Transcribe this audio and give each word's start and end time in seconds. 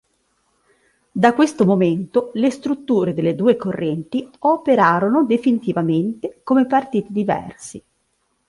Da 1.11 1.35
questo 1.35 1.63
momento 1.63 2.31
le 2.33 2.49
strutture 2.49 3.13
delle 3.13 3.35
due 3.35 3.55
correnti 3.55 4.27
operarono 4.39 5.25
definitivamente 5.25 6.39
come 6.41 6.65
partiti 6.65 7.13
diversi. 7.13 7.83